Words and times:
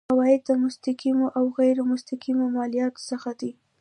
عواید 0.11 0.41
د 0.45 0.51
مستقیمو 0.65 1.27
او 1.37 1.45
غیر 1.59 1.77
مستقیمو 1.91 2.45
مالیاتو 2.55 3.05
څخه 3.09 3.29
دي. 3.39 3.51